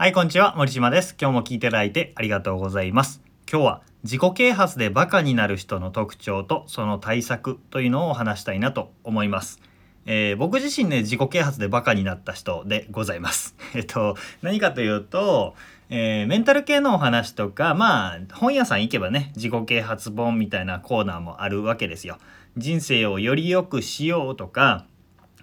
[0.00, 0.54] はい、こんにちは。
[0.56, 1.16] 森島です。
[1.20, 3.20] 今日も聞いていただいてありがとうございます。
[3.50, 9.60] 今日は自己啓発でバカになる人の特徴とその対策というのをお話したいなと思います。
[10.06, 13.56] えー僕自身ね、自己啓発でバカになった人でございます。
[13.74, 15.56] えっと、何かというと、
[15.90, 22.18] えーメンタル系のお話とか、まあ、本屋さん行けばね、自己啓発本みたいなコーナーもあるわけですよ。
[22.56, 24.84] 人生をより良くしようとか、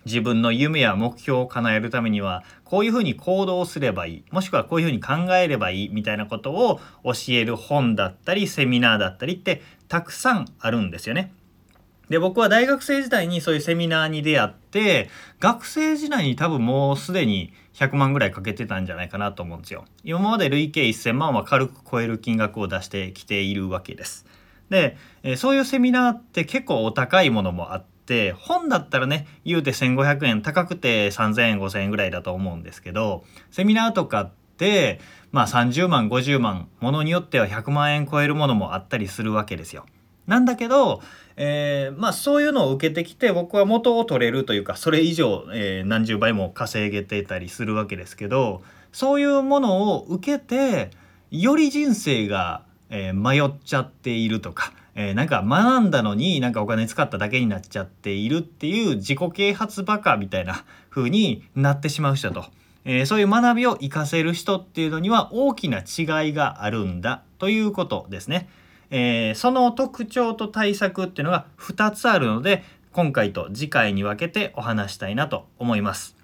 [0.06, 11.34] 自分の夢や目標を叶えるためにはこういうふうに行動すればいいもしくはこういうふうに考えればいいみたいなことを教える本だったりセミナーだったりってたくさんあるんですよね。
[12.10, 19.86] で僕は大学生時代にそういうセミナーに出会って学生時代に多分もうすでに100万ぐらいかけてたんじゃないかなと思うんですよ。
[20.04, 24.26] 今まで累計1000万は軽く超える金額を出してきているわけです。
[24.70, 35.00] で、えそういうセミナーって結構お高いものもあって本だったらね言うて1500円高くて3000円5000円ぐらいだと思うんですけどセミナーとかって
[35.32, 39.86] まあ30万50万ものによっては100万円超えるものもあったりするわけですよ。
[40.28, 41.02] なんだけど、
[41.36, 50.90] えーまあそういうのを受けてきて僕は元を取れるというかそれ以上、えー何十倍も稼げてたりするわけですけどそういうものを受けて
[51.32, 62.46] より人生が、えー迷っちゃっているとか、えーなんか学んだのになんかお金使っただけになっちゃっているっていう自己啓発バカみたいな風になってしまう人と、
[62.86, 68.48] えーそういう学びを活かせる人っていうのには大きな違いがあるんだということですね。
[68.90, 76.16] えーその特徴と対策っていうのが2つあるので今回と次回に分けてお話したいなと思います。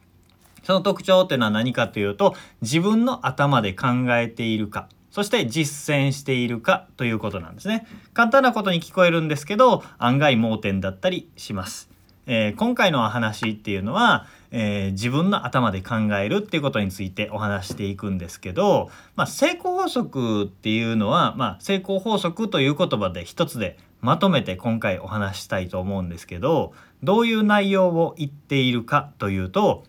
[0.63, 7.85] その特徴っていうのは何かというと自分の頭で考えているかそして実践しているかということなんですね。
[8.13, 11.89] 簡単なことに聞こえるんですけど案外盲点だったりします。
[12.27, 29.83] えー今回の話っていうのは、えー自分の頭で考えるっていうことについてお話していくんですけど、まあ、成功法則っていうのは、まあ、成功法則という言葉で一つでまとめて今回お話したいと思うんですけどどういう内容を言っているかというと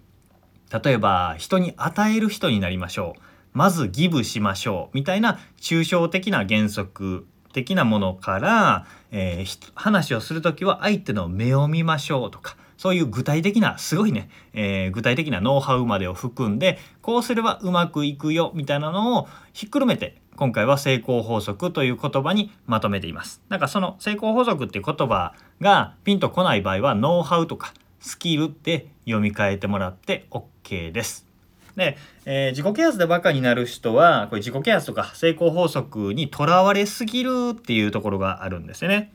[0.84, 23.42] 例えば人に与える人になりましょうまずギブしましょうみたいな抽象的な原則的なものから、えー話をする時は相手の目を見ましょうとかそういう具体的なすごいね、えー具体的なノウハウまでを含んでこうすればうまくいくよみたいなのをひっくるめて今回は成功法則という言葉にまとめています。
[23.48, 31.31] なんかその成功法則っていう言葉がピンとこない場合はノウハウとかスキルって読み替えてもらって OK です。
[31.76, 39.12] で、えー自己啓発でバカになる人はこれ自己啓発とか成功法則にとらわれすぎるっていうところがあるんですよね。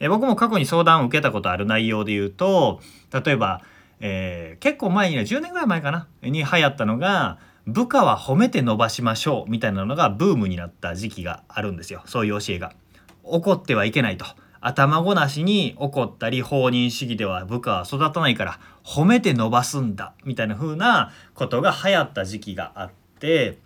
[0.00, 2.80] えー僕も過去に相談を受けたことある内容で言うと
[3.12, 3.62] 例えば、
[4.00, 12.72] えー結構前にね10年ぐらい前かなに流行ったのが部下は褒めて伸ばしましょうみたいなのがブームになった時期があるんですよそういう教えが。
[13.24, 14.24] 怒ってはいけないと
[14.60, 23.58] 頭ごなしに怒ったり放任主義では部下は育たないから褒めて伸ばすんだみたいな風なことが流行った時期があって、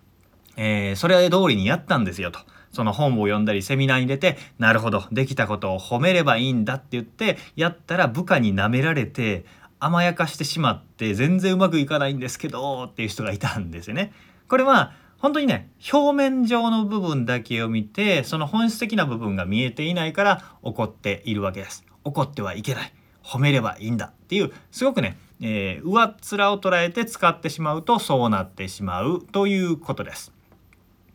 [0.57, 2.39] えーそれ通りにやったんですよと。
[2.71, 9.45] その本を読んだりセミナーに出てなるほどできたことを褒めればいいんだって言ってやったら部下に舐められて
[9.79, 14.11] 甘やかしてしまって全然うまくいかないんですけどっていう人がいたんですよね。
[14.47, 21.85] これは本当にね表面上の部分だけを見てその本質的な部分が見えていないから怒っているわけです。
[22.03, 30.33] 怒ってはいけない褒めればいいんだっていうすごくね、えー上っ面を捉えて使ってしまうとそうなってしまうということです。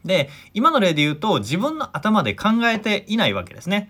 [0.07, 3.89] で今の例で言うと自分の頭で考えていないわけですね。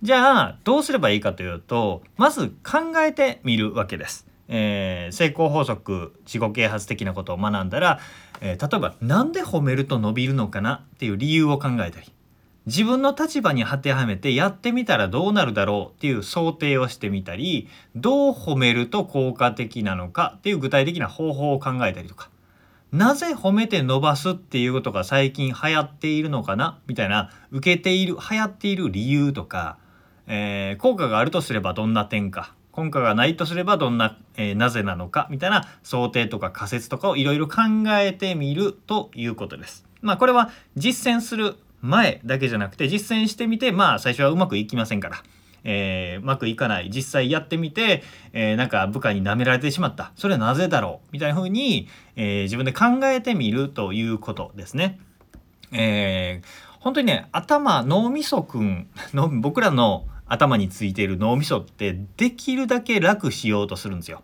[0.00, 4.27] じゃあどうすればいいかというとまず考えてみるわけです。
[4.48, 8.00] えー成功法則自己啓発的なことを学んだら、
[8.40, 12.12] えー例えばなんで褒めると伸びるのかなっていう理由を考えたり
[12.66, 22.28] 自分の立場に当てはめてやってみたらどうなるだろうっていう想定をしてみたりどう褒めると効果的なのかっていう具体的な方法を考えたりとか
[22.92, 29.78] なぜ褒めて伸ばすっていうことが最近流行っているのかなみたいな受けている流行っている理由とか、
[30.26, 32.54] えー効果があるとすればどんな点か。
[32.84, 39.84] 効果がないとすればどんな、えーなぜなのかみたいな想定とか仮説とかをいろいろ考えてみるということです。
[40.00, 45.22] まあこれは実践する前だけじゃなくて実践してみてまあ最初はうまくいきませんから。
[45.64, 51.08] えーうまくいかない実際やってみて、えーなんか部下に舐められてしまったそれはなぜだろう？
[51.12, 55.00] みたいな風に、えー自分で考えてみるということですね。
[55.72, 56.46] えー
[56.78, 64.22] 本当にね頭脳みそくんの僕らの頭についている脳みそってできるだけ楽しようとするんですよ。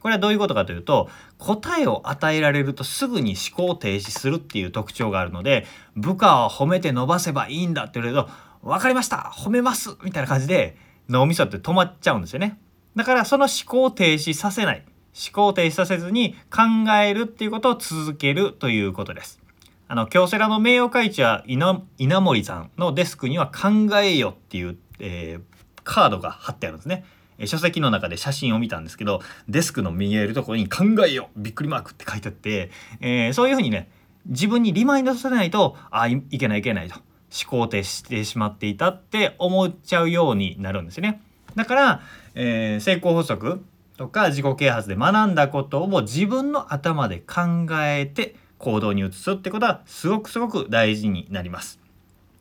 [0.00, 1.08] これはどういうことかというと
[1.38, 5.64] 答えを与えられるとすぐに思考停止するっていう特徴があるので
[5.94, 10.76] 部下を褒めて伸ばせばいいんだって言われると分かりました褒めますみたいな感じで
[11.08, 12.58] 脳みそって止まっちゃうんですよね。
[12.96, 14.84] だからその思考停止させない。
[15.14, 19.40] 思考停止させずに考えるっていうことを続けるということです。
[19.88, 25.42] あの京セラの名誉会長稲稲森さんのデスクには考えよっていう、えー、
[25.84, 27.04] カードが貼ってあるんですね
[27.44, 32.70] 書籍の中で写真を見たんですけどデスクの見えるところに「考えよびっくりマーク」って書いてあって、
[33.00, 33.90] えー、そういうふうにね
[34.26, 41.22] 自分にリマインドさせないとあいけないいけないと思考停止してしまっていたって思っちゃうようになるんですよね。
[41.56, 42.00] だから、
[42.34, 43.64] えー、成功法則
[43.96, 51.81] とか自己啓発で学んだことを自分の頭で考えて行動に移すってことはすごくすごく大事になります。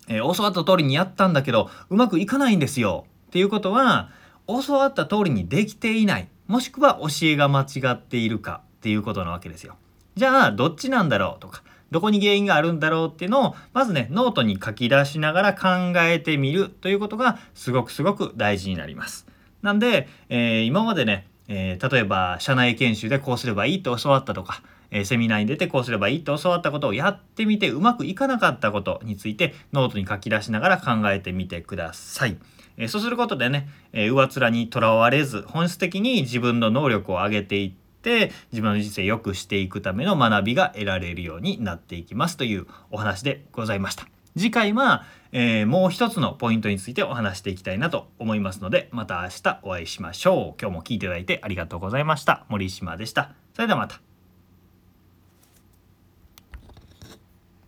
[0.08, 4.10] えー、教わった通りにやったんだけどうまくいかないんですよっていうことは
[4.48, 9.76] 教わった通りにできていないもしくは教えが間違っているかっていうことなわけですよ。
[10.16, 19.28] じゃあどっちなんだろうとかどこに原因があるんだろうっていうのをまずねノートに書き出しながら考えてみるということがすごくすごく大事になります。
[19.62, 32.38] なんで、えー、今までね、えー、例えば社内研修でこうすればいいと教わったとか、えー、セミナーに出てこうすればいいと教わったことをやってみてうまくいかなかったことについてノートに書き出しながら考えてみてください。
[32.78, 37.72] えそうすることでね、え上面にとらわれず本質的に自分の能力を上げていっ
[38.02, 44.08] て自分の人生良くしていくための学びが得られるようになっていきますというお話でございました。
[44.38, 50.62] 次回は、えー、もう一つのポイントについてお話していきたいなと思いますのでまた明日お会いしましょう。
[50.62, 52.46] 今日も聞いていただいてありがとうございました。
[52.50, 53.32] 森島でした。
[53.54, 54.11] それではまた。